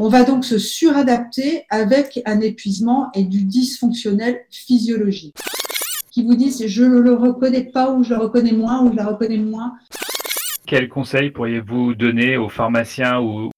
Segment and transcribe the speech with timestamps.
[0.00, 5.34] On va donc se suradapter avec un épuisement et du dysfonctionnel physiologique.
[6.12, 8.96] Qui vous disent je ne le reconnais pas ou je le reconnais moins ou je
[8.96, 9.72] la reconnais moins.
[10.68, 13.50] Quels conseils pourriez-vous donner aux pharmaciens ou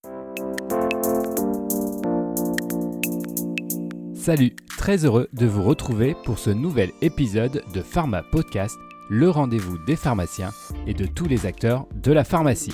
[4.14, 8.78] Salut, très heureux de vous retrouver pour ce nouvel épisode de Pharma Podcast,
[9.10, 10.52] le rendez-vous des pharmaciens
[10.86, 12.72] et de tous les acteurs de la pharmacie.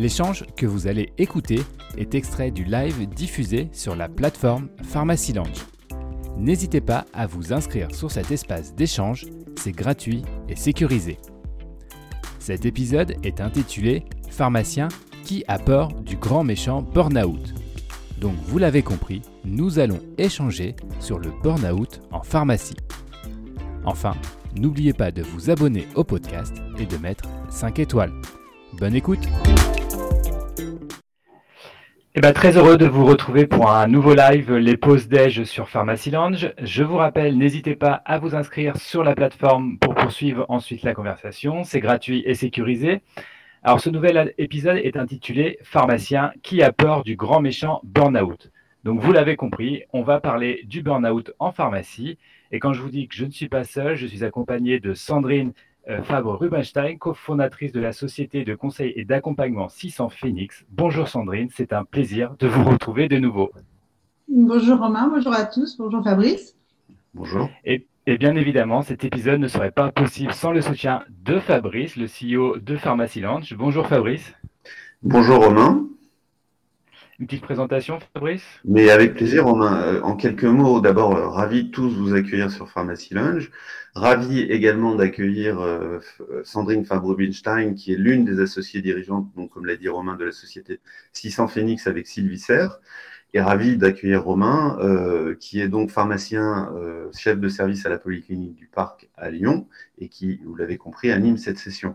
[0.00, 1.60] L'échange que vous allez écouter
[1.98, 5.66] est extrait du live diffusé sur la plateforme Pharmacy Lounge.
[6.38, 11.18] N'hésitez pas à vous inscrire sur cet espace d'échange, c'est gratuit et sécurisé.
[12.38, 14.88] Cet épisode est intitulé Pharmacien
[15.22, 17.52] qui a peur du grand méchant burn-out.
[18.22, 22.76] Donc vous l'avez compris, nous allons échanger sur le burn-out en pharmacie.
[23.84, 24.14] Enfin,
[24.56, 28.14] n'oubliez pas de vous abonner au podcast et de mettre 5 étoiles.
[28.78, 29.28] Bonne écoute
[32.16, 35.68] eh ben, très heureux de vous retrouver pour un nouveau live, les pauses déj sur
[35.68, 36.52] Pharmacy Lounge.
[36.60, 40.92] Je vous rappelle, n'hésitez pas à vous inscrire sur la plateforme pour poursuivre ensuite la
[40.92, 41.62] conversation.
[41.62, 43.02] C'est gratuit et sécurisé.
[43.62, 48.50] Alors, ce nouvel épisode est intitulé Pharmacien qui a peur du grand méchant burn-out.
[48.82, 52.18] Donc, vous l'avez compris, on va parler du burn-out en pharmacie.
[52.50, 54.94] Et quand je vous dis que je ne suis pas seul, je suis accompagné de
[54.94, 55.52] Sandrine
[56.02, 60.64] Fabre Rubenstein, cofondatrice de la société de conseil et d'accompagnement 600 Phoenix.
[60.70, 63.50] Bonjour Sandrine, c'est un plaisir de vous retrouver de nouveau.
[64.28, 66.56] Bonjour Romain, bonjour à tous, bonjour Fabrice.
[67.14, 67.48] Bonjour.
[67.64, 72.06] Et, bien évidemment, cet épisode ne serait pas possible sans le soutien de Fabrice, le
[72.06, 73.54] CEO de Pharmacy Lounge.
[73.56, 74.34] Bonjour Fabrice.
[75.02, 75.86] Bonjour Romain.
[77.20, 78.42] Une petite présentation, Fabrice?
[78.64, 79.82] Mais avec plaisir, Romain.
[79.82, 83.50] Euh, en quelques mots, d'abord, euh, ravi de tous vous accueillir sur Pharmacy Lounge.
[83.94, 85.98] Ravi également d'accueillir euh,
[86.44, 90.32] Sandrine Fabre-Binstein, qui est l'une des associées dirigeantes, donc, comme l'a dit Romain, de la
[90.32, 90.80] société
[91.12, 92.80] 600 Phoenix avec Sylvie Serre.
[93.34, 94.76] Et ravi d'accueillir Romain,
[95.38, 96.68] qui est donc pharmacien,
[97.16, 101.12] chef de service à la Polyclinique du Parc à Lyon, et qui, vous l'avez compris,
[101.12, 101.94] anime cette session.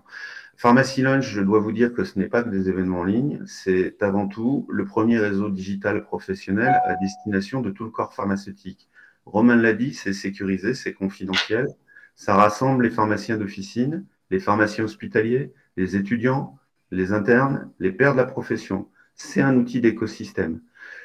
[0.57, 3.43] Pharmacy Lunch, je dois vous dire que ce n'est pas que des événements en ligne,
[3.45, 8.89] c'est avant tout le premier réseau digital professionnel à destination de tout le corps pharmaceutique.
[9.25, 11.67] Romain l'a dit, c'est sécurisé, c'est confidentiel.
[12.15, 16.57] Ça rassemble les pharmaciens d'officine, les pharmaciens hospitaliers, les étudiants,
[16.89, 18.87] les internes, les pairs de la profession.
[19.13, 20.61] C'est un outil d'écosystème.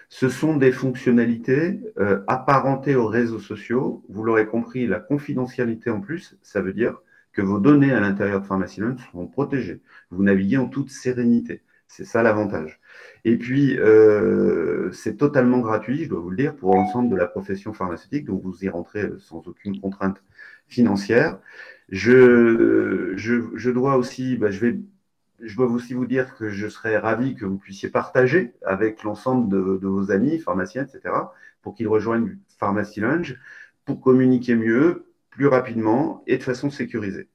[0.08, 4.04] Ce sont des fonctionnalités euh, apparentées aux réseaux sociaux.
[4.08, 7.00] Vous l'aurez compris, la confidentialité en plus, ça veut dire
[7.32, 8.80] que vos données à l'intérieur de Pharmacy
[9.10, 9.80] seront protégées.
[10.10, 11.62] Vous naviguez en toute sérénité.
[11.86, 12.80] C'est ça l'avantage.
[13.24, 17.26] Et puis, euh, c'est totalement gratuit, je dois vous le dire, pour l'ensemble de la
[17.26, 20.22] profession pharmaceutique, donc vous y rentrez sans aucune contrainte
[20.68, 21.38] financière.
[21.88, 24.78] Je, je, dois aussi, bah, je, vais,
[25.40, 29.48] je dois aussi vous dire que je serais ravi que vous puissiez partager avec l'ensemble
[29.48, 31.14] de, vos amis, pharmaciens, etc.,
[31.62, 33.38] pour qu'ils rejoignent Pharmacy Lunge,
[33.84, 37.28] pour communiquer mieux, plus rapidement et de façon sécurisée.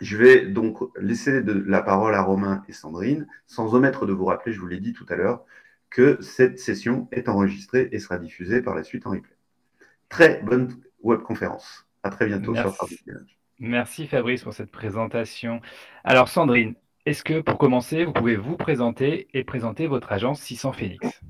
[0.00, 4.24] Je vais donc laisser de la parole à Romain et Sandrine, sans omettre de vous
[4.24, 5.44] rappeler, je vous l'ai dit tout à l'heure,
[5.90, 9.36] que cette session est enregistrée et sera diffusée par la suite en replay.
[10.08, 11.86] Très bonne webconférence.
[12.02, 12.96] À très bientôt Merci.
[13.04, 13.14] sur
[13.60, 15.60] Merci Fabrice pour cette présentation.
[16.02, 16.74] Alors Sandrine,
[17.06, 21.20] est-ce que pour commencer, vous pouvez vous présenter et présenter votre agence 600 Phoenix?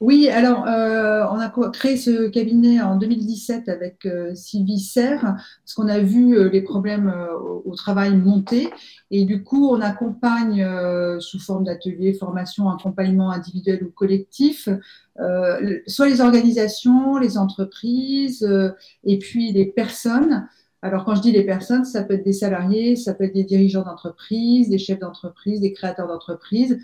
[0.00, 5.74] Oui, alors euh, on a créé ce cabinet en 2017 avec euh, Sylvie Serre, parce
[5.74, 7.14] qu'on a vu euh, les problèmes
[7.64, 8.70] au, travail monter,
[9.10, 10.64] et du coup on accompagne
[11.18, 14.68] sous forme d'ateliers, formation, accompagnement individuel ou collectif,
[15.86, 18.48] soit les organisations, les entreprises,
[19.02, 20.46] et puis les personnes.
[20.82, 23.44] Alors quand je dis les personnes, ça peut être des salariés, ça peut être des
[23.44, 26.78] dirigeants d'entreprise, des chefs d'entreprise, des créateurs d'entreprise,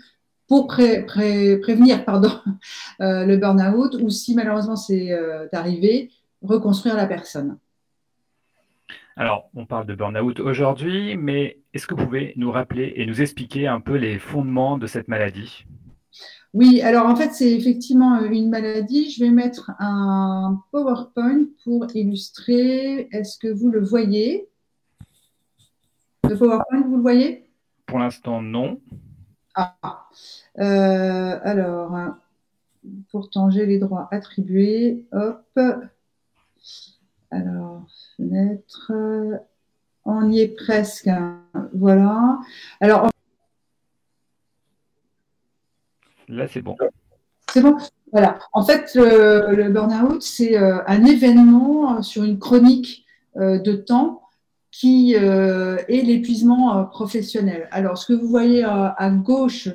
[0.51, 2.29] pour prévenir pardon,
[3.01, 7.57] euh, le burn-out ou si malheureusement c'est euh, arrivé, reconstruire la personne.
[9.15, 13.21] Alors, on parle de burn-out aujourd'hui, mais est-ce que vous pouvez nous rappeler et nous
[13.21, 15.65] expliquer un peu les fondements de cette maladie?
[16.53, 19.09] Oui, alors en fait, c'est effectivement une maladie.
[19.09, 23.07] Je vais mettre un PowerPoint pour illustrer.
[23.13, 24.49] Est-ce que vous le voyez?
[26.29, 27.47] Le PowerPoint, vous le voyez?
[27.85, 28.81] Pour l'instant, non.
[29.55, 30.07] Ah,
[30.59, 31.95] euh, alors,
[33.11, 35.05] pourtant j'ai les droits attribués.
[35.11, 35.59] Hop.
[37.31, 37.85] Alors,
[38.17, 38.91] fenêtre.
[40.05, 41.09] On y est presque.
[41.73, 42.39] Voilà.
[42.79, 43.09] Alors.
[46.27, 46.75] Là, c'est bon.
[47.51, 47.77] C'est bon.
[48.11, 48.39] Voilà.
[48.53, 53.05] En fait, le, burn-out, c'est euh, un événement sur une chronique
[53.37, 54.23] euh, de temps
[54.71, 57.67] qui est l'épuisement professionnel.
[57.71, 59.69] Alors, ce que vous voyez à gauche,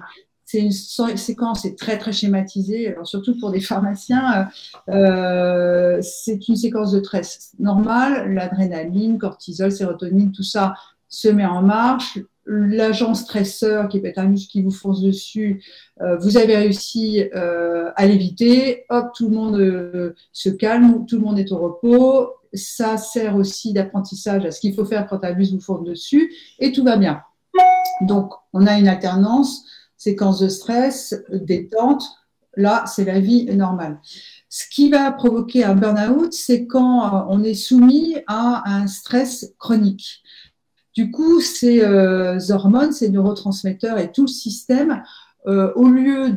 [0.46, 4.48] c'est une séquence est très très schématisée, alors surtout pour des pharmaciens,
[4.88, 10.74] euh, c'est une séquence de stress normale, l'adrénaline, cortisol, sérotonine, tout ça
[11.08, 12.18] se met en marche.
[12.48, 15.64] L'agent stresseur, qui un muscle qui vous fonce dessus,
[16.00, 18.84] euh, vous avez réussi euh, à l'éviter.
[18.88, 22.34] Hop, tout le monde euh, se calme, tout le monde est au repos.
[22.56, 26.32] Ça sert aussi d'apprentissage à ce qu'il faut faire quand un muscle vous fonce dessus,
[26.58, 27.20] et tout va bien.
[28.02, 29.64] Donc, on a une alternance
[29.96, 32.04] séquence de stress, détente.
[32.56, 34.00] Là, c'est la vie normale.
[34.48, 40.22] Ce qui va provoquer un burn-out, c'est quand on est soumis à un stress chronique.
[40.94, 45.02] Du coup, ces euh, hormones, ces neurotransmetteurs et tout le système,
[45.46, 46.34] euh, au lieu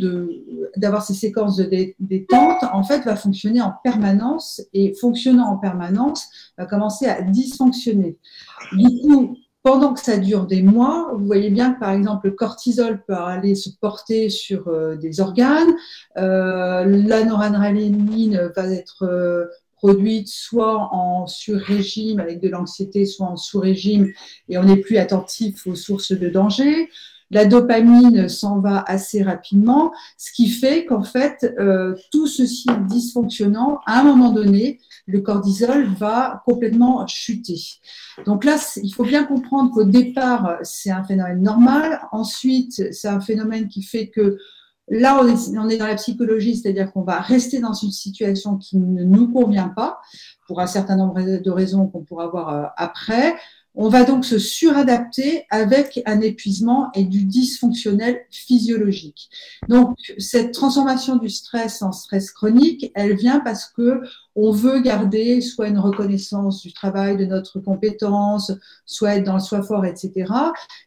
[0.78, 1.70] d'avoir ces séquences de
[2.00, 6.28] détente, en fait, va fonctionner en permanence et fonctionnant en permanence,
[6.58, 8.18] va commencer à dysfonctionner.
[8.74, 12.34] Du coup, pendant que ça dure des mois, vous voyez bien que par exemple le
[12.34, 15.74] cortisol peut aller se porter sur euh, des organes,
[16.18, 19.46] euh, la noradrénaline va être euh,
[19.76, 24.08] produite soit en sur-régime avec de l'anxiété, soit en sous-régime
[24.48, 26.90] et on n'est plus attentif aux sources de danger.
[27.32, 33.80] La dopamine s'en va assez rapidement, ce qui fait qu'en fait, euh, tout ceci dysfonctionnant,
[33.86, 37.60] à un moment donné, le cortisol va complètement chuter.
[38.26, 42.02] Donc là, il faut bien comprendre qu'au départ, c'est un phénomène normal.
[42.12, 44.38] Ensuite, c'est un phénomène qui fait que
[44.90, 49.04] là, on est, dans la psychologie, c'est-à-dire qu'on va rester dans une situation qui ne
[49.04, 50.00] nous convient pas
[50.48, 53.36] pour un certain nombre de raisons qu'on pourra voir euh, après.
[53.82, 59.30] On va donc se suradapter avec un épuisement et du dysfonctionnel physiologique.
[59.70, 64.02] Donc, cette transformation du stress en stress chronique, elle vient parce que
[64.36, 68.52] on veut garder soit une reconnaissance du travail, de notre compétence,
[68.86, 70.30] soit être dans le soi fort, etc.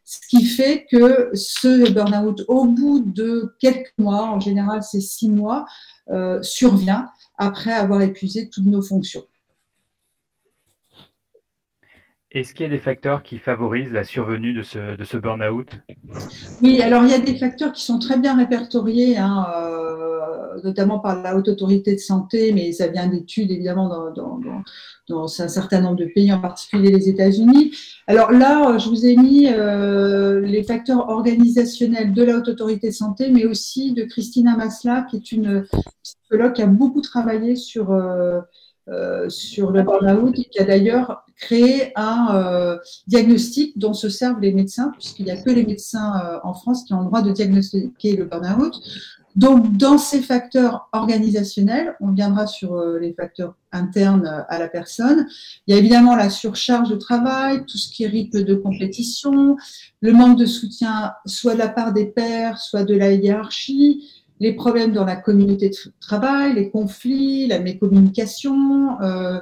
[0.05, 5.31] Ce qui fait que ce burn-out, au bout de quelques mois, en général c'est six
[5.31, 5.65] mois,
[6.11, 7.09] euh, survient
[7.39, 9.25] après avoir épuisé toutes nos fonctions.
[12.34, 15.69] Est-ce qu'il y a des facteurs qui favorisent la survenue de ce, de ce burn-out?
[16.62, 20.99] Oui, alors il y a des facteurs qui sont très bien répertoriés, hein, euh, notamment
[20.99, 24.40] par la Haute Autorité de Santé, mais ça vient d'études évidemment dans,
[25.08, 27.73] dans, un certain nombre de pays, en particulier les États-Unis.
[28.06, 32.94] Alors là, je vous ai mis euh, les facteurs organisationnels de la Haute Autorité de
[32.94, 35.67] Santé, mais aussi de Christina Masla, qui est une
[36.02, 37.90] psychologue qui a beaucoup travaillé sur...
[37.90, 38.40] Euh,
[38.88, 44.40] euh, sur le burn-out et qui a d'ailleurs créé un euh, diagnostic dont se servent
[44.40, 47.23] les médecins, puisqu'il n'y a que les médecins euh, en France qui ont le droit
[47.23, 48.75] de diagnostiquer le burn-out.
[49.37, 55.26] Donc, dans ces facteurs organisationnels, on viendra sur les facteurs internes à la personne.
[55.67, 59.56] Il y a évidemment la surcharge de travail, tout ce qui est rythme de compétition,
[60.00, 64.55] le manque de soutien soit de la part des pairs, soit de la hiérarchie, les
[64.55, 69.39] problèmes dans la communauté de travail, les conflits, la mécommunication, euh,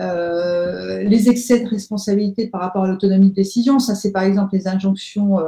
[0.00, 3.78] euh, les excès de responsabilité par rapport à l'autonomie de décision.
[3.78, 5.38] Ça, c'est par exemple les injonctions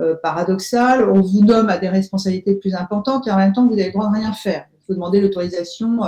[0.00, 1.08] euh, paradoxales.
[1.08, 3.92] On vous nomme à des responsabilités plus importantes et en même temps, vous avez le
[3.92, 4.66] droit de rien faire.
[4.72, 6.00] Il faut demander l'autorisation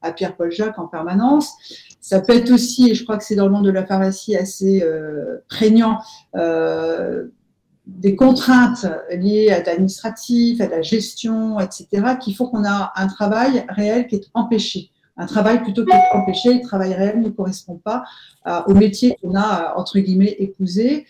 [0.00, 1.54] à Pierre-Paul Jacques en permanence.
[2.00, 4.36] Ça peut être aussi, et je crois que c'est dans le monde de la pharmacie
[4.36, 4.84] assez
[5.48, 5.98] prégnant,
[7.86, 11.86] des contraintes liées à l'administratif, à la gestion, etc.,
[12.20, 14.90] qui font qu'on a un travail réel qui est empêché.
[15.16, 18.04] Un travail plutôt qui est empêché, le travail réel ne correspond pas
[18.46, 21.06] euh, au métier qu'on a, euh, entre guillemets, épousé.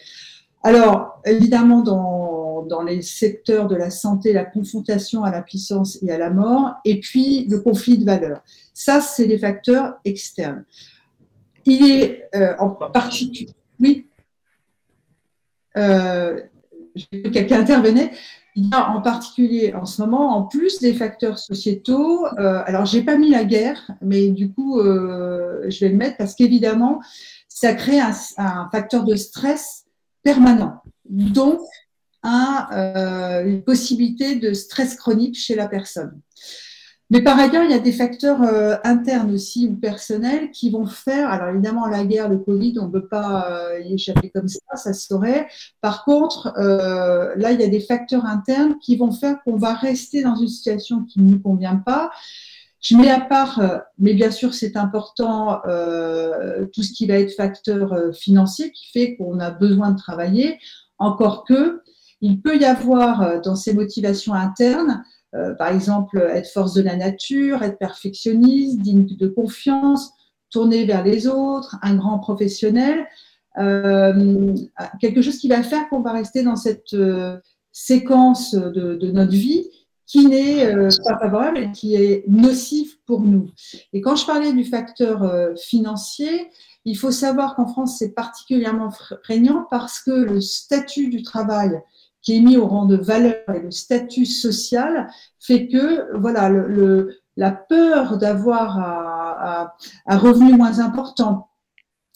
[0.63, 6.19] Alors, évidemment, dans, les secteurs de la santé, la confrontation à la puissance et à
[6.19, 8.43] la mort, et puis le conflit de valeurs.
[8.75, 10.65] Ça, c'est des facteurs externes.
[11.65, 13.49] Il est euh, en particulier...
[13.81, 14.07] Oui
[17.33, 18.11] quelqu'un intervenait.
[18.55, 22.87] Il y a en particulier en ce moment, en plus des facteurs sociétaux, euh, alors
[22.87, 27.01] j'ai pas mis la guerre, mais du coup euh, je vais le mettre parce qu'évidemment
[27.49, 28.13] ça crée un,
[28.73, 29.85] facteur de stress
[30.23, 31.61] permanent, donc
[32.25, 36.19] euh, une possibilité de stress chronique chez la personne.
[37.11, 40.87] Mais par ailleurs, il y a des facteurs euh, internes aussi ou personnels qui vont
[40.87, 44.49] faire, alors évidemment la guerre, le Covid, on ne peut pas euh, y échapper comme
[44.49, 45.47] ça, ça se saurait.
[45.81, 49.75] Par contre, euh, là, il y a des facteurs internes qui vont faire qu'on va
[49.75, 52.11] rester dans une situation qui ne nous convient pas.
[52.81, 53.61] Je mets à part,
[53.99, 59.41] mais bien sûr c'est important, tout ce qui va être facteur financier qui fait qu'on
[59.41, 60.61] a besoin de travailler,
[60.99, 61.81] encore que
[62.21, 65.03] il peut y avoir dans ces motivations internes
[65.35, 70.13] euh, par exemple, être force de la nature, être perfectionniste, digne de confiance,
[70.51, 73.07] tourner vers les autres, un grand professionnel,
[73.59, 74.55] euh,
[75.01, 77.39] quelque chose qui va faire qu'on va rester dans cette, euh,
[77.73, 79.69] séquence de, notre vie
[80.07, 80.73] qui n'est
[81.05, 83.51] pas favorable et qui est nocif pour nous.
[83.93, 86.49] Et quand je parlais du facteur financier,
[86.87, 88.91] il faut savoir qu'en France, c'est particulièrement
[89.23, 91.79] prégnant parce que le statut du travail
[92.27, 95.07] qui est mis au rang de valeur et le statut social
[95.39, 98.81] fait que voilà le, la peur d'avoir
[100.09, 101.51] un, revenu moins important,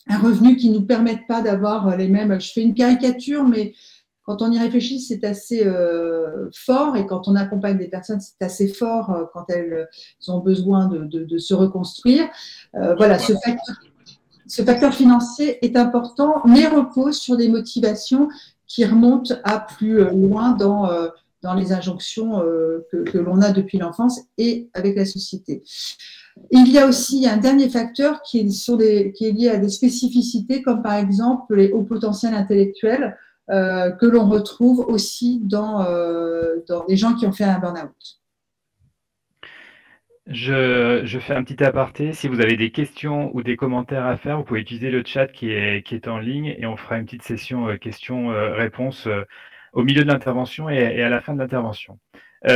[0.08, 2.40] un revenu qui ne nous permette pas d'avoir les mêmes.
[2.40, 3.72] Je fais une caricature, mais
[4.24, 8.44] quand on y réfléchit, c'est assez euh, fort et quand on accompagne des personnes, c'est
[8.44, 9.86] assez fort euh, quand elles
[10.26, 12.28] ont besoin de, se reconstruire.
[12.74, 13.76] Euh, voilà, ce facteur,
[14.48, 18.28] ce facteur financier est important, mais repose sur des motivations
[18.70, 21.08] qui remontent à plus euh, loin dans, euh,
[21.42, 25.64] dans les injonctions euh, que, l'on a depuis l'enfance et avec la société.
[26.52, 30.94] Il y a aussi un dernier facteur qui est, lié à des spécificités, comme par
[30.94, 35.84] exemple les hauts potentiels intellectuels, que l'on retrouve aussi dans,
[36.68, 38.19] dans des gens qui ont fait un burn-out.
[40.30, 42.12] Je, fais un petit aparté.
[42.12, 45.26] Si vous avez des questions ou des commentaires à faire, vous pouvez utiliser le chat
[45.26, 49.10] qui est, qui est en ligne et on fera une petite session euh, questions-réponses euh,
[49.10, 49.24] euh,
[49.72, 51.98] au milieu de l'intervention et, à la fin de l'intervention.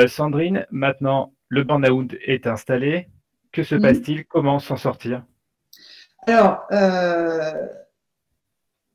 [0.07, 3.09] Sandrine, maintenant, le burn-out est installé.
[3.53, 4.25] Que se passe-t-il?
[4.25, 5.25] Comment s'en sortir?
[6.27, 6.67] Alors,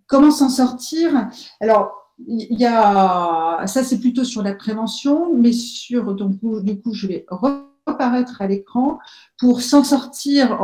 [0.07, 1.29] comment s'en sortir?
[1.61, 6.93] Alors, il y a ça, c'est plutôt sur la prévention, mais sur donc du coup,
[6.93, 7.25] je vais
[7.85, 8.99] apparaître à l'écran
[9.37, 10.57] pour s'en sortir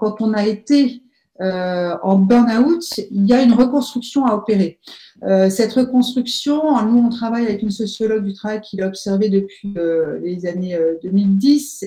[0.00, 1.02] quand on a été
[1.42, 4.78] euh, en burn-out, il y a une reconstruction à opérer.
[5.24, 9.74] Euh, cette reconstruction, nous on travaille avec une sociologue du travail qui l'a observé depuis
[9.76, 11.86] euh, les années 2010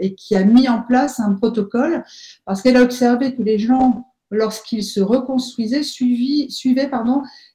[0.00, 2.04] et qui a mis en place un protocole
[2.46, 6.90] parce qu'elle a observé que les gens, lorsqu'ils se reconstruisaient, suivaient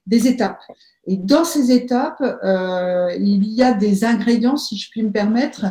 [0.05, 0.59] des étapes.
[1.07, 2.23] Et dans ces étapes,
[3.19, 5.65] il y a des ingrédients, si je puis me permettre,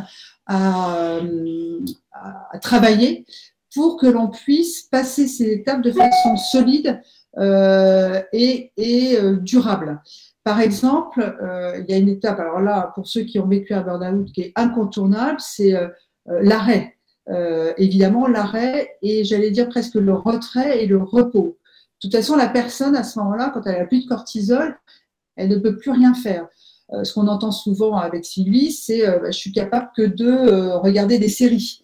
[0.47, 1.19] à,
[2.61, 3.25] travailler
[3.73, 7.01] pour que l'on puisse passer ces étapes de façon solide
[7.37, 8.71] euh, et,
[9.19, 10.01] euh, durable.
[10.43, 13.73] Par exemple, euh, il y a une étape, alors là, pour ceux qui ont vécu
[13.73, 15.73] un burn-out qui est incontournable, c'est
[16.27, 16.97] l'arrêt.
[17.77, 21.57] évidemment, l'arrêt et j'allais dire presque le retrait et le repos.
[22.03, 24.77] De toute façon, la personne, à ce moment-là, quand elle a plus de cortisol,
[25.35, 26.47] elle ne peut plus rien faire.
[26.91, 30.27] Euh, ce qu'on entend souvent avec Sylvie, c'est euh, bah, je suis capable que de
[30.27, 31.81] euh, regarder des séries.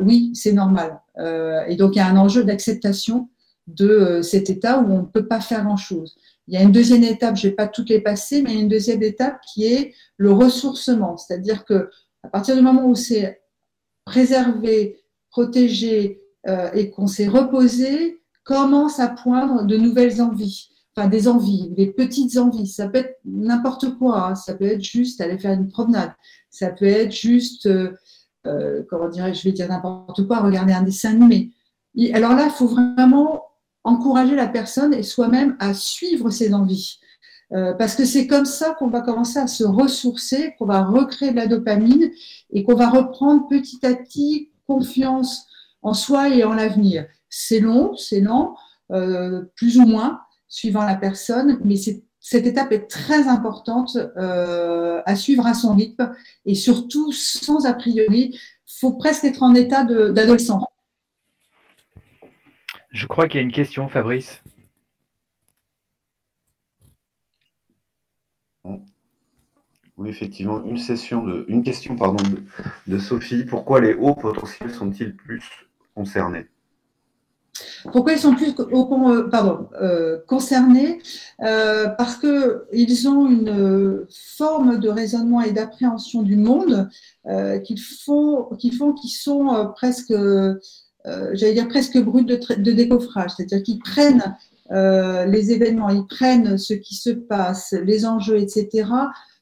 [0.00, 1.00] oui, c'est normal.
[1.66, 3.30] et donc il y a un enjeu d'acceptation
[3.66, 6.14] de cet état où on ne peut pas faire grand-chose.
[6.46, 8.56] Il y a une deuxième étape, je ne vais pas toutes les passer, mais il
[8.56, 11.88] y a une deuxième étape qui est le ressourcement, c'est-à-dire que
[12.22, 13.40] à partir du moment où c'est
[14.04, 16.20] préservé, protégé
[16.74, 22.36] et qu'on s'est reposé, commence à poindre de nouvelles envies enfin des envies, des petites
[22.38, 22.66] envies.
[22.66, 24.28] Ça peut être n'importe quoi.
[24.28, 24.34] Hein.
[24.34, 26.12] Ça peut être juste aller faire une promenade.
[26.50, 27.92] Ça peut être juste, euh,
[28.46, 31.50] euh, comment dirais-je, je vais dire n'importe quoi, regarder un dessin animé.
[32.14, 33.42] alors là, il faut vraiment
[33.84, 36.98] encourager la personne et soi-même à suivre ses envies.
[37.52, 41.30] Euh, parce que c'est comme ça qu'on va commencer à se ressourcer, qu'on va recréer
[41.30, 42.10] de la dopamine
[42.50, 45.46] et qu'on va reprendre petit à petit confiance
[45.82, 47.06] en soi et en l'avenir.
[47.28, 48.56] C'est long, c'est lent,
[49.54, 55.46] plus ou moins, suivant la personne, mais cette étape est très importante euh, à suivre
[55.46, 58.32] à son rythme et surtout sans a priori.
[58.34, 60.60] Il faut presque être en état d'adolescent.
[62.90, 64.42] Je crois qu'il y a une question, Fabrice.
[69.96, 72.22] Oui, effectivement, une session de, une question pardon,
[72.86, 73.44] de Sophie.
[73.44, 76.46] Pourquoi les hauts potentiels sont-ils plus concernés?
[77.92, 79.30] Pourquoi ils sont plus euh,
[79.80, 81.00] euh, concernés
[81.42, 86.88] euh, Parce qu'ils ont une forme de raisonnement et d'appréhension du monde
[87.64, 90.14] qui font, qui qu'ils sont presque,
[91.04, 94.36] j'allais dire presque bruts de, de décoffrage, c'est-à-dire qu'ils prennent
[94.70, 98.88] les événements, ils prennent ce qui se passe, les enjeux, etc.,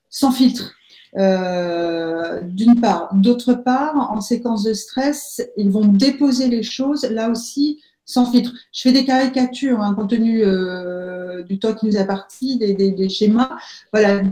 [0.09, 0.73] sans filtre.
[1.15, 3.11] d'une part.
[3.15, 8.53] D'autre part, en séquence de stress, ils vont déposer les choses, là aussi, sans filtre.
[8.73, 13.09] Je fais des caricatures, hein, compte tenu euh, du temps qui nous a parti, des,
[13.09, 13.57] schémas.
[13.93, 14.23] Voilà.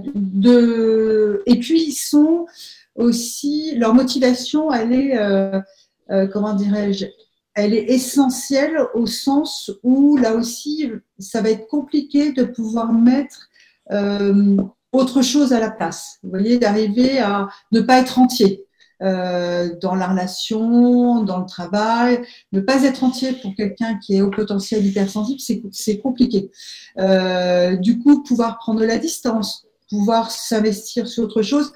[1.47, 2.47] Et puis, ils sont
[2.95, 5.61] aussi, leur motivation, elle est, euh,
[6.11, 7.07] euh, comment dirais-je,
[7.55, 13.49] elle est essentielle au sens où, là aussi, ça va être compliqué de pouvoir mettre
[14.93, 16.19] autre chose à la place.
[16.23, 18.65] Vous voyez, d'arriver à ne pas être entier.
[19.03, 22.23] Euh, dans la relation, dans le travail.
[22.53, 25.41] Ne pas être entier pour quelqu'un qui est au potentiel hypersensible,
[25.73, 26.53] c'est compliqué.
[26.99, 31.73] Euh, du coup, pouvoir prendre la distance, pouvoir s'investir sur autre chose,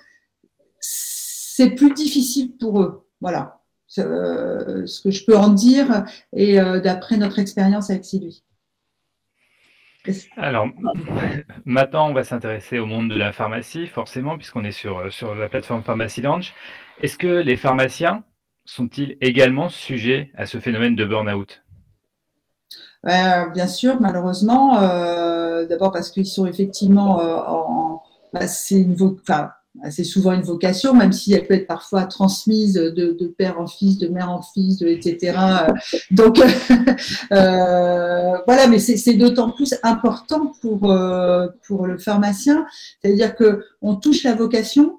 [0.78, 3.08] c'est plus difficile pour eux.
[3.20, 6.04] Voilà ce que je peux en dire
[6.34, 8.44] et d'après notre expérience avec Sylvie.
[10.36, 10.68] Alors,
[11.64, 15.48] maintenant, on va s'intéresser au monde de la pharmacie, forcément, puisqu'on est sur, sur la
[15.48, 16.52] plateforme Pharmacy Lounge.
[17.02, 18.24] Est-ce que les pharmaciens
[18.64, 21.62] sont-ils également sujets à ce phénomène de burn-out?
[23.06, 24.80] Euh, Bien sûr, malheureusement.
[24.80, 28.02] Euh, d'abord parce qu'ils sont effectivement euh, en.
[30.04, 34.08] Souvent une vocation, même si elle peut être parfois transmise de, père en fils, de
[34.08, 35.38] mère en fils, etc.
[36.10, 36.38] Donc
[37.32, 40.94] euh, voilà, mais c'est d'autant plus important pour
[41.66, 42.66] pour le pharmacien,
[43.00, 44.98] c'est-à-dire que on touche la vocation,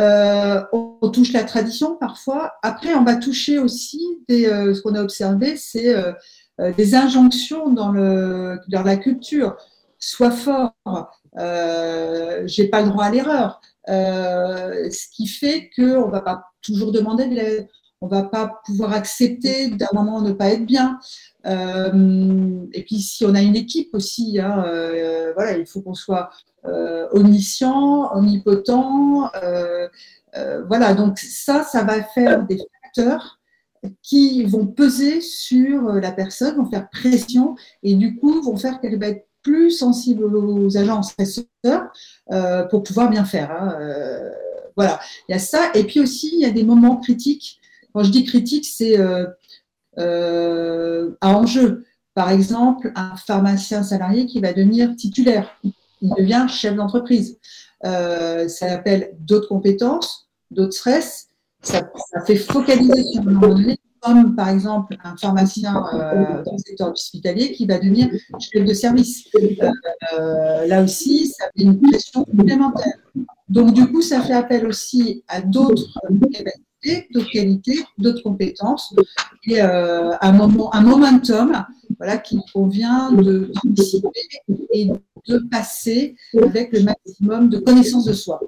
[0.00, 2.54] euh, on touche la tradition parfois.
[2.62, 5.94] Après, on va toucher aussi des, ce qu'on a observé, c'est
[6.76, 9.56] des injonctions dans la culture.
[9.98, 10.74] Sois fort,
[11.36, 13.60] j'ai pas le droit à l'erreur.
[13.88, 17.68] Euh, ce qui fait qu'on ne va pas toujours demander de l'aide,
[18.00, 20.98] on ne va pas pouvoir accepter d'un moment ne pas être bien.
[21.46, 25.94] Euh, et puis si on a une équipe aussi, hein, euh, voilà, il faut qu'on
[25.94, 26.30] soit
[26.64, 29.30] omniscient, omnipotent.
[30.68, 33.40] voilà, donc ça, ça va faire des facteurs
[34.02, 38.98] qui vont peser sur la personne, vont faire pression et du coup vont faire qu'elle
[38.98, 41.90] va être plus sensible aux agents stresseurs
[42.30, 43.50] euh, pour pouvoir bien faire.
[43.50, 43.76] Hein.
[43.80, 44.30] Euh,
[44.76, 45.70] voilà, il y a ça.
[45.74, 47.60] Et puis aussi, il y a des moments critiques.
[47.92, 49.26] Quand je dis critique, c'est euh,
[49.98, 51.84] euh, à enjeu.
[52.14, 55.58] Par exemple, un pharmacien salarié qui va devenir titulaire,
[56.00, 57.38] il devient chef d'entreprise.
[57.82, 61.28] ça appelle d'autres compétences, d'autres stress.
[61.62, 61.90] Ça,
[62.26, 66.90] fait focaliser sur un moment donné comme par exemple un pharmacien euh, dans le secteur
[66.90, 69.28] hospitalier qui va devenir chef de service.
[69.34, 69.70] Euh,
[70.18, 72.94] euh, là aussi, ça fait une pression complémentaire.
[73.48, 75.86] Donc du coup, ça fait appel aussi à d'autres
[76.32, 78.94] capacités, d'autres qualités, d'autres compétences
[79.46, 81.64] et un, moment, un momentum
[82.00, 83.52] voilà, qu'il convient de
[84.72, 84.90] et
[85.28, 88.40] de passer avec le maximum de connaissance de soi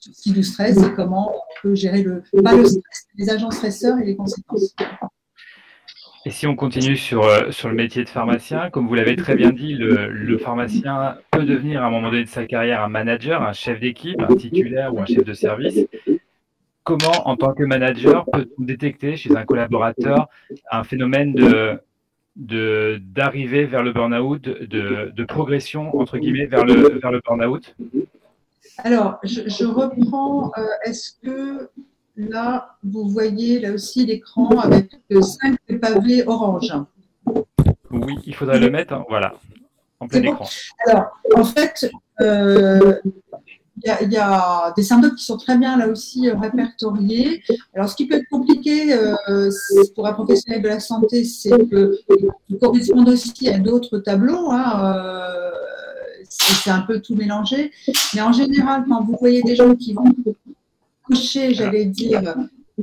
[0.00, 4.04] ce qui nous stresse et comment on peut gérer le stress, les agents stresseurs et
[4.04, 4.74] les conséquences.
[6.24, 9.34] Et si on continue sur, euh, sur le métier de pharmacien, comme vous l'avez très
[9.34, 12.88] bien dit, le, le, pharmacien peut devenir à un moment donné de sa carrière un
[12.88, 15.86] manager, un chef d'équipe, un titulaire ou un chef de service.
[16.82, 20.28] Comment, en tant que manager, peut-on détecter chez un collaborateur
[20.70, 21.80] un phénomène de,
[22.38, 27.74] de, d'arriver vers le burn-out, de, de, progression, entre guillemets, vers le, vers le burn-out
[28.84, 30.52] alors, je, reprends.
[30.56, 31.68] Euh, est-ce que
[32.16, 36.72] là, vous voyez là aussi l'écran avec cinq pavés orange?
[37.90, 39.34] Oui, il faudrait le mettre, hein, voilà,
[39.98, 40.46] en plein écran.
[40.86, 42.94] Alors, en fait, euh,
[43.84, 47.42] il y, a des symptômes qui sont très bien là aussi euh, répertoriés.
[47.74, 48.94] Alors, ce qui peut être compliqué
[49.94, 51.98] pour un professionnel de la santé, c'est que
[52.60, 54.50] correspondent aussi à d'autres tableaux.
[54.50, 55.52] Hein,
[56.28, 57.72] c'est un peu tout mélangé.
[58.14, 60.12] Mais en général, quand vous voyez des gens qui vont
[61.04, 62.34] coucher, j'allais dire.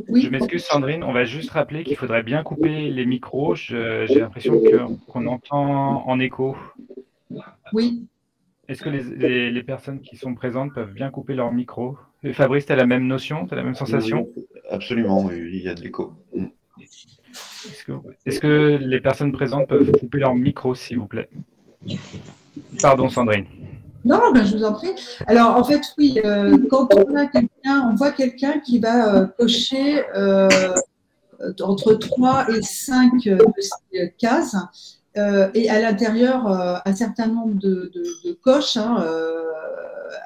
[0.09, 0.23] Oui.
[0.23, 3.55] Je m'excuse Sandrine, on va juste rappeler qu'il faudrait bien couper les micros.
[3.55, 4.61] J'ai l'impression
[5.07, 6.57] qu'on entend en écho.
[7.71, 8.05] Oui.
[8.67, 11.97] Est-ce que les, les, personnes qui sont présentes peuvent bien couper leur micro?
[12.33, 14.27] Fabrice, tu as la même notion Tu as la même sensation?
[14.69, 16.13] Absolument, il y a de l'écho.
[16.81, 17.91] Est-ce que,
[18.25, 21.29] est que, les personnes présentes peuvent couper leur micro, s'il vous plaît?
[22.81, 23.45] Pardon, Sandrine.
[24.05, 24.91] Non, ben, je vous en prie.
[25.25, 29.25] Alors, en fait, oui, euh, quand on a quelqu'un, on voit quelqu'un qui va euh,
[29.25, 30.47] cocher euh,
[31.61, 33.11] entre 3 et 5
[34.19, 34.55] cases,
[35.15, 36.47] et à l'intérieur,
[36.85, 37.91] un certain nombre de,
[38.43, 38.77] coches.
[38.77, 39.03] Hein,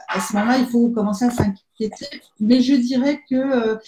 [0.08, 2.22] à ce moment-là, il faut commencer à s'inquiéter.
[2.40, 3.80] Mais je dirais que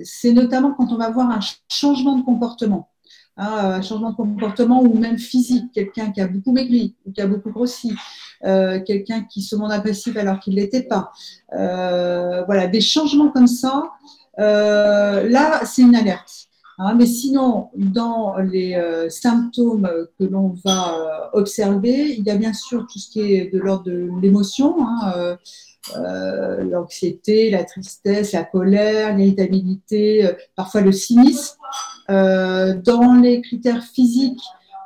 [0.00, 2.88] c'est notamment quand on va voir un changement de comportement.
[3.38, 7.20] Hein, un changement de comportement ou même physique, quelqu'un qui a beaucoup maigri ou qui
[7.22, 7.94] a beaucoup grossi,
[8.44, 11.12] euh, quelqu'un qui se montre agressif alors qu'il ne l'était pas.
[11.54, 13.90] Euh, voilà, des changements comme ça,
[14.38, 16.48] euh, là, c'est une alerte.
[16.82, 16.94] Hein.
[16.96, 18.76] mais sinon, dans les
[19.08, 23.58] symptômes que l'on va observer, il y a bien sûr tout ce qui est de
[23.58, 25.36] l'ordre de l'émotion, hein,
[26.60, 31.56] l'anxiété, la tristesse, la colère, l'irritabilité, parfois le cynisme.
[32.10, 34.42] Euh, dans les critères physiques,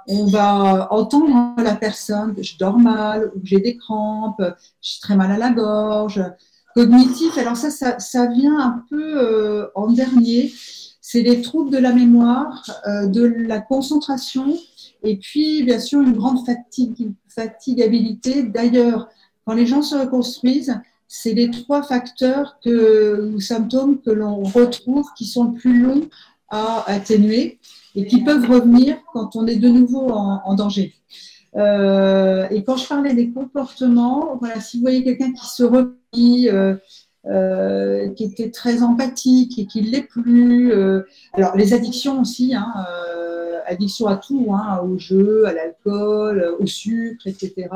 [0.07, 4.43] on va entendre la personne, je dors mal, ou j'ai des crampes,
[4.81, 6.23] j'ai très mal à la gorge.
[6.75, 10.53] Cognitif, alors ça, ça, vient un peu euh, en dernier.
[11.09, 14.59] C'est les troubles de la mémoire, euh, de la concentration,
[15.05, 18.43] et puis bien sûr une grande fatigue, fatigabilité.
[18.43, 19.09] D'ailleurs,
[19.45, 25.07] quand les gens se reconstruisent, c'est les trois facteurs que, ou symptômes que l'on retrouve
[25.17, 26.09] qui sont plus longs
[26.49, 27.61] à atténuer
[27.95, 30.93] et qui peuvent revenir quand on est de nouveau en, danger.
[31.55, 36.49] Euh, et quand je parlais des comportements, voilà, si vous voyez quelqu'un qui se replie,
[36.51, 36.75] euh,
[37.29, 40.73] euh, qui était très empathique et qui ne l'est plus,
[41.33, 42.73] alors les addictions aussi, hein,
[43.67, 47.69] addiction à tout, hein, au jeu, à l'alcool, au sucre, etc.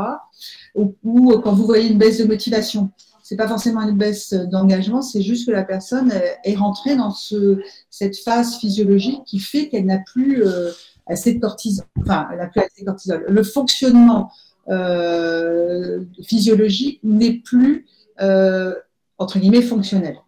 [0.75, 2.91] Ou, ou, quand vous voyez une baisse de motivation
[3.31, 7.61] c'est pas forcément une baisse d'engagement, c'est juste que la personne est rentrée dans ce,
[7.89, 10.73] cette phase physiologique qui fait qu'elle n'a plus euh,
[11.07, 11.87] assez de cortisol.
[12.01, 13.25] Enfin, elle n'a plus assez de cortisol.
[13.29, 14.33] Le fonctionnement
[14.69, 17.87] euh, physiologique n'est plus
[18.21, 18.75] euh,
[19.21, 20.19] entre guillemets fonctionnel.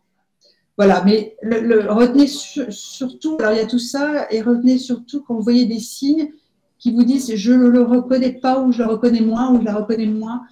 [0.78, 5.34] Voilà, mais le, retenez surtout, alors il y a tout ça, et retenez surtout quand
[5.34, 6.28] vous voyez des signes
[6.78, 9.64] qui vous disent je ne le reconnais pas ou je le reconnais moins ou je
[9.64, 10.42] la reconnais moins,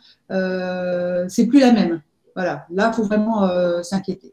[1.28, 2.02] c'est plus la même.
[2.36, 4.32] Voilà, là, il faut vraiment euh, s'inquiéter.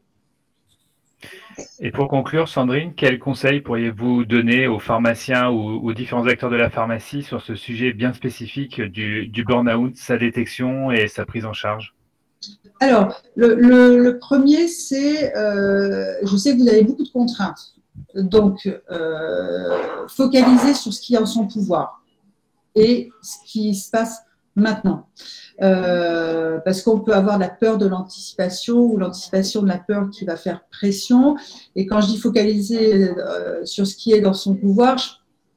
[1.80, 6.56] Et pour conclure, Sandrine, quels conseils pourriez-vous donner aux pharmaciens ou aux différents acteurs de
[6.56, 11.52] la pharmacie sur ce sujet bien spécifique du burn-out, sa détection et sa prise en
[11.52, 11.94] charge?
[12.80, 17.74] Alors, le, premier, c'est, euh, je sais que vous avez beaucoup de contraintes,
[18.14, 22.02] donc euh, focalisez sur ce qui est en son pouvoir
[22.74, 24.20] et ce qui se passe
[24.54, 25.08] maintenant.
[25.60, 30.24] Euh, parce qu'on peut avoir la peur de l'anticipation ou l'anticipation de la peur qui
[30.24, 31.36] va faire pression.
[31.74, 33.10] Et quand je dis focaliser
[33.64, 35.08] sur ce qui est dans son pouvoir, je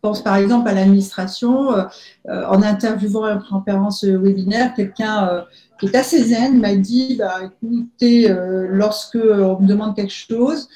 [0.02, 1.74] pense par exemple à l'administration.
[1.74, 1.86] Euh,
[2.28, 5.46] en interviewant en ce webinaire, quelqu'un
[5.80, 8.28] qui est assez zen m'a dit bah, écoutez,
[8.70, 10.70] lorsque on me demande quelque chose,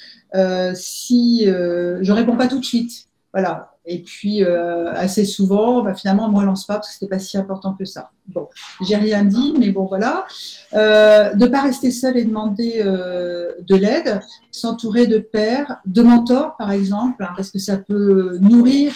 [0.73, 6.25] si je réponds pas tout de suite, voilà, et puis, euh, assez souvent, bah, finalement,
[6.25, 8.09] on ne me relance pas parce que ce n'était pas si important que ça.
[8.27, 8.47] Bon,
[8.81, 10.25] j'ai rien dit, mais bon, voilà.
[10.73, 14.21] Euh, de ne pas rester seul et demander euh, de l'aide,
[14.51, 18.93] s'entourer de pairs, de mentors, par exemple, hein, parce que ça peut nourrir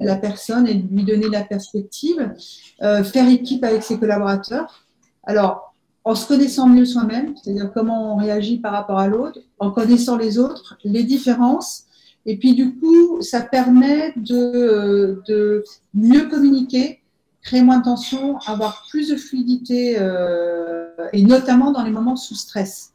[0.00, 2.32] la personne et lui donner la perspective.
[2.80, 4.84] faire équipe avec ses collaborateurs.
[5.22, 9.70] Alors, en se connaissant mieux soi-même, c'est-à-dire comment on réagit par rapport à l'autre, en
[9.70, 11.83] connaissant les autres, les différences,
[12.26, 17.00] et puis du coup, ça permet de, mieux communiquer,
[17.42, 22.34] créer moins de tension, avoir plus de fluidité, euh, et notamment dans les moments sous
[22.34, 22.92] stress.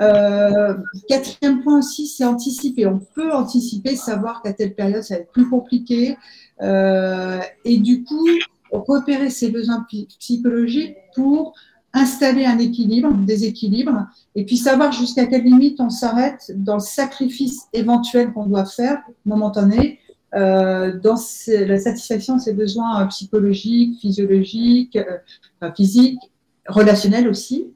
[0.00, 0.74] Euh,
[1.08, 2.86] quatrième point aussi, c'est anticiper.
[2.86, 6.16] On peut anticiper, savoir qu'à telle période, ça va être plus compliqué.
[6.60, 8.28] Euh, et du coup,
[8.72, 9.86] repérer ses besoins
[10.18, 11.54] psychologiques pour
[11.98, 16.80] installer un équilibre, des équilibres, et puis savoir jusqu'à quelle limite on s'arrête dans le
[16.80, 19.98] sacrifice éventuel qu'on doit faire, momentané,
[20.34, 26.20] euh, dans la satisfaction de ses besoins euh, psychologiques, physiologiques, euh, physiques,
[26.66, 27.66] relationnels aussi,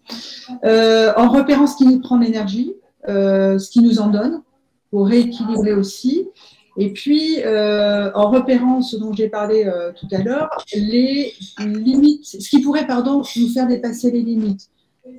[0.62, 2.74] en repérant ce qui nous prend l'énergie,
[3.08, 4.42] ce qui nous en donne,
[4.90, 6.28] pour rééquilibrer aussi,
[6.76, 12.24] et puis, euh, en repérant ce dont j'ai parlé euh, tout à l'heure, les limites,
[12.24, 14.68] ce qui pourrait, pardon, nous faire dépasser les limites.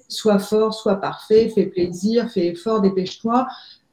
[0.07, 3.47] Soit fort, soit parfait, fais plaisir, fais effort, dépêche-toi.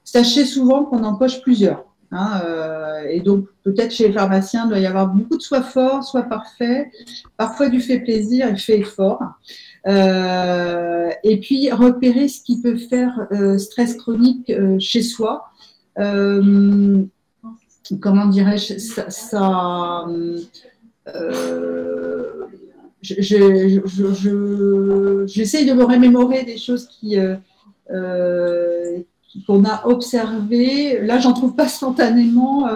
[0.04, 1.84] Sachez souvent qu'on en poche plusieurs.
[2.12, 5.62] Hein, euh, et donc, peut-être chez les pharmaciens, il doit y avoir beaucoup de soit
[5.62, 6.90] fort, soit parfait,
[7.36, 9.20] parfois du fait plaisir et fait effort.
[9.86, 15.50] et puis, repérer ce qui peut faire stress chronique chez soi
[17.98, 20.06] comment dirais-je, ça,
[21.08, 22.46] euh,
[23.02, 23.40] j'essaye
[25.66, 27.36] de me remémorer des choses qui euh,
[27.90, 28.98] euh,
[29.46, 31.00] qu'on a observées.
[31.00, 32.68] Là, j'en trouve pas spontanément.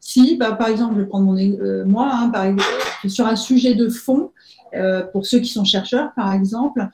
[0.00, 2.64] si, bah, par exemple, je vais prendre mon, moi, hein, exemple,
[3.08, 4.30] sur un sujet de fond,
[5.12, 6.86] pour ceux qui sont chercheurs, par exemple,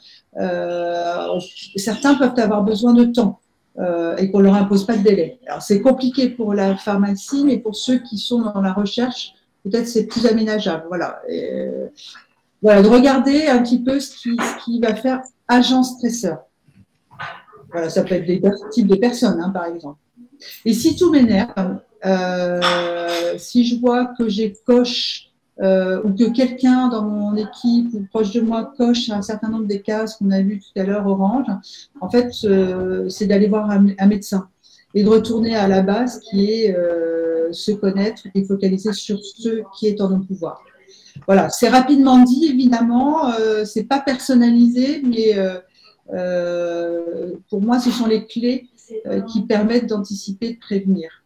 [1.76, 3.41] certains peuvent avoir besoin de temps.
[3.78, 5.38] Euh, et qu'on leur impose pas de délai.
[5.46, 9.32] Alors c'est compliqué pour la pharmacie, mais pour ceux qui sont dans la recherche,
[9.64, 10.84] peut-être c'est plus aménageable.
[10.88, 11.22] Voilà.
[12.60, 16.42] voilà, de regarder un petit peu ce qui, ce qui va faire agent stresseur.
[17.70, 19.98] Voilà, ça peut être des types de personnes, hein, par exemple.
[20.64, 22.60] Et si tout m'énerve, euh,
[23.38, 25.31] si je vois que j'ai coche
[25.62, 29.66] euh, ou que quelqu'un dans mon équipe ou proche de moi coche un certain nombre
[29.66, 31.46] des cases qu'on a vues tout à l'heure orange,
[32.00, 34.48] en fait, euh, c'est d'aller voir un, médecin
[34.94, 39.62] et de retourner à la base qui est euh, se connaître et focaliser sur ce
[39.78, 40.64] qui est en nos pouvoirs.
[41.26, 43.30] Voilà, c'est rapidement dit, évidemment,
[43.64, 45.36] c'est pas personnalisé, mais
[47.50, 48.68] pour moi, ce sont les clés
[49.28, 51.21] qui permettent d'anticiper, de prévenir.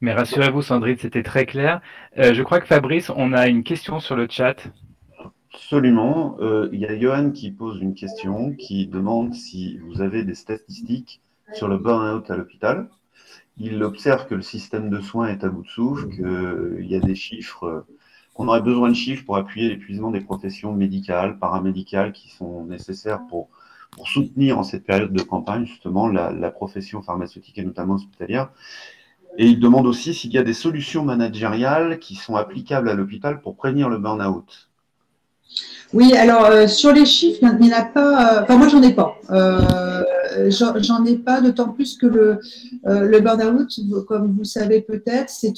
[0.00, 1.82] Mais rassurez-vous, Sandrine, c'était très clair.
[2.18, 4.56] Euh, je crois que Fabrice, on a une question sur le chat.
[5.52, 6.38] Absolument.
[6.40, 10.34] Euh, il y a Johan qui pose une question, qui demande si vous avez des
[10.34, 11.20] statistiques
[11.52, 12.88] sur le burn-out à l'hôpital.
[13.58, 17.00] Il observe que le système de soins est à bout de souffle, qu'il y a
[17.00, 17.84] des chiffres,
[18.32, 23.20] qu'on aurait besoin de chiffres pour appuyer l'épuisement des professions médicales, paramédicales qui sont nécessaires
[23.28, 23.48] pour,
[24.06, 28.50] soutenir en cette période de campagne justement la profession pharmaceutique et notamment hospitalière.
[29.38, 33.40] Et il demande aussi s'il y a des solutions managériales qui sont applicables à l'hôpital
[33.40, 34.70] pour prévenir le burn-out.
[35.92, 38.38] Oui, alors euh, sur les chiffres, il n'y en a pas.
[38.38, 39.16] Euh, enfin, moi, j'en ai pas.
[39.30, 40.04] Euh,
[40.48, 42.38] j'en ai pas, d'autant plus que le,
[42.84, 43.68] le burn-out,
[44.06, 45.52] comme vous savez peut-être, c'est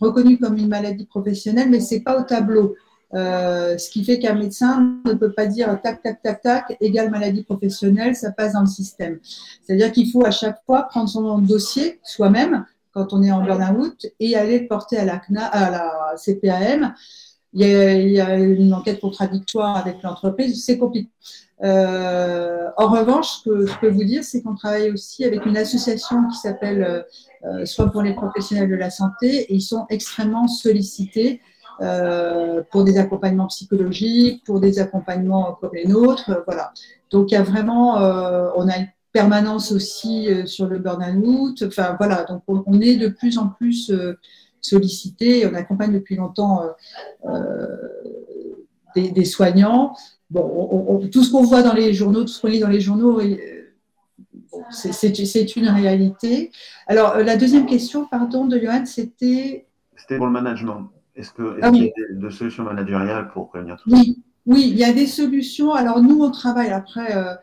[0.00, 2.76] reconnu comme une maladie professionnelle, mais c'est pas au tableau.
[3.12, 7.42] ce qui fait qu'un médecin ne peut pas dire tac, tac, tac, tac, égale maladie
[7.42, 9.18] professionnelle, ça passe dans le système.
[9.64, 14.06] C'est-à-dire qu'il faut à chaque fois prendre son dossier soi-même quand on est en burn-out
[14.20, 16.94] et aller le porter à la, CNA, à la CPAM
[17.54, 21.10] il y, a, une enquête contradictoire avec l'entreprise, c'est compliqué.
[21.62, 25.58] Euh, en revanche, ce que je peux vous dire, c'est qu'on travaille aussi avec une
[25.58, 27.02] association qui s'appelle euh,
[27.44, 31.42] euh Soit pour les professionnels de la santé, et ils sont extrêmement sollicités
[31.80, 36.72] euh, pour des accompagnements psychologiques, pour des accompagnements comme les nôtres, euh, voilà.
[37.10, 41.96] Donc il y a vraiment, euh, on a une permanence aussi sur le burn-out, enfin
[41.98, 43.92] voilà, donc on, on, est de plus en plus
[44.62, 45.46] sollicité.
[45.46, 49.94] On accompagne depuis longtemps euh, euh, des, soignants.
[50.30, 53.20] Bon, tout ce qu'on voit dans les journaux, tout ce qu'on lit dans les journaux,
[53.20, 53.36] euh,
[54.70, 56.50] c'est une réalité.
[56.86, 59.66] Alors, la deuxième question, pardon, de Johan, c'était.
[59.96, 60.90] C'était pour le management.
[61.14, 63.96] Est-ce qu'il ah y a des, solutions managériales pour prévenir tout ça?
[64.46, 65.72] Oui, il y a des solutions.
[65.72, 67.16] Alors, nous, on travaille après.
[67.16, 67.34] Euh,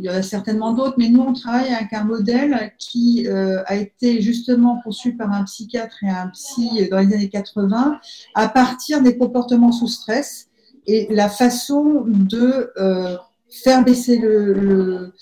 [0.00, 3.62] il y en a certainement d'autres, mais nous, on travaille avec un modèle qui euh,
[3.66, 8.00] a été justement conçu par un psychiatre et un psy dans les années 80
[8.34, 10.48] à partir des comportements sous stress
[10.86, 13.16] et la façon de euh,
[13.50, 15.12] faire baisser le,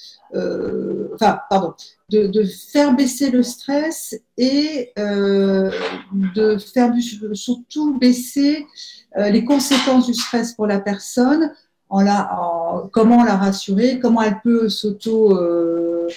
[1.15, 1.75] enfin, pardon,
[2.11, 6.93] de, faire baisser le stress et de faire
[7.33, 8.67] surtout baisser
[9.17, 11.51] les conséquences du stress pour la personne
[11.93, 16.09] la, comment la rassurer, comment elle peut s'auto euh,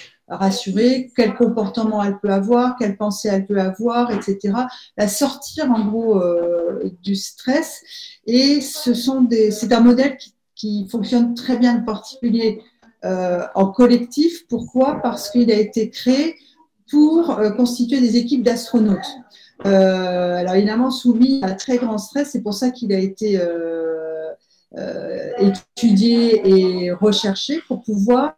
[1.14, 4.54] quel comportement elle peut avoir, quelle pensée elle peut avoir, etc.
[4.96, 7.82] La sortir en gros euh, du stress.
[8.26, 12.62] Et ce sont des, c'est un modèle qui, qui, fonctionne très bien en particulier
[13.04, 14.46] euh, en collectif.
[14.48, 15.00] Pourquoi?
[15.02, 16.36] Parce qu'il a été créé
[16.90, 18.98] pour constituer des équipes d'astronautes.
[19.64, 23.81] alors évidemment soumis à très grand stress, c'est pour ça qu'il a été euh,
[25.38, 28.34] étudier et rechercher pour pouvoir,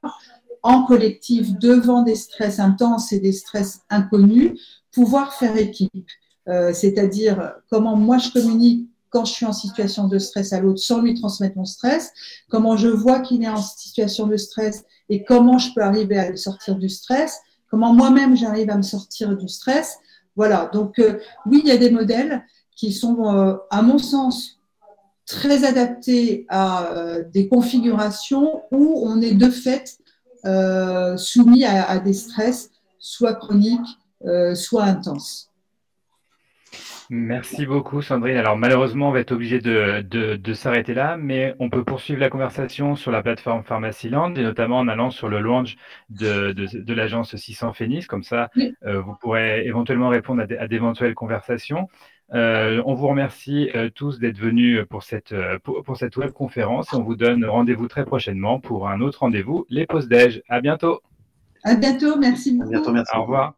[0.65, 4.59] en collectif, devant des stress intenses et des stress inconnus,
[4.93, 6.09] pouvoir faire équipe.
[6.49, 10.81] Euh, c'est-à-dire comment moi je communique quand je suis en situation de stress à l'autre
[10.81, 12.13] sans lui transmettre mon stress,
[12.51, 16.31] comment je vois qu'il est en situation de stress et comment je peux arriver à
[16.31, 17.39] le sortir du stress,
[17.71, 19.99] comment moi-même j'arrive à me sortir du stress.
[20.37, 22.45] Voilà, donc euh, oui, il y a des modèles
[22.75, 23.25] qui sont,
[23.71, 24.54] à mon sens,
[25.27, 29.99] très adapté à euh, des configurations où on est de fait
[30.45, 33.81] euh, soumis à, des stress soit chroniques,
[34.27, 35.51] euh, soit intenses.
[37.11, 38.37] Merci beaucoup Sandrine.
[38.37, 42.31] Alors malheureusement, on va être obligé de, de, s'arrêter là, mais on peut poursuivre la
[42.31, 45.77] conversation sur la plateforme Pharmacyland et notamment en allant sur le launch
[46.09, 48.07] de, de, l'agence 600 Phoenix.
[48.07, 48.51] Comme ça,
[48.83, 51.89] vous pourrez éventuellement répondre à d'éventuelles conversations.
[52.33, 56.93] Euh, on vous remercie euh, tous d'être venus pour cette, euh, pour, cette web conférence
[56.93, 60.43] et on vous donne rendez-vous très prochainement pour un autre rendez-vous, les pauses déj.
[60.49, 61.01] À bientôt.
[61.65, 62.69] À bientôt, merci beaucoup.
[62.69, 63.17] À bientôt, merci.
[63.17, 63.55] Au revoir.